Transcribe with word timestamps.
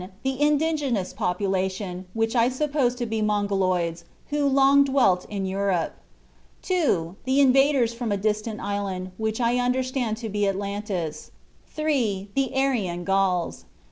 The 0.23 0.41
indigenous 0.41 1.13
population, 1.13 2.05
which 2.15 2.35
I 2.35 2.49
suppose 2.49 2.95
to 2.95 3.05
be 3.05 3.21
Mongoloids, 3.21 4.03
who 4.31 4.45
had 4.45 4.51
long 4.53 4.83
dwelt 4.83 5.27
in 5.29 5.45
Europe; 5.45 5.93
2. 6.63 7.17
The 7.25 7.39
invaders 7.39 7.93
from 7.93 8.11
a 8.11 8.17
distant 8.17 8.59
island, 8.61 9.11
which 9.19 9.39
I 9.39 9.57
understand 9.59 10.17
to 10.17 10.27
be 10.29 10.47
Atlantis; 10.47 11.29
3. 11.67 12.29
The 12.33 12.51
Aryan 12.55 13.03
Gauls." 13.03 13.65